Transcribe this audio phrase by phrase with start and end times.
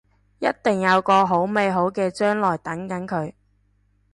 [0.39, 3.35] 一定有個好美好嘅將來等緊佢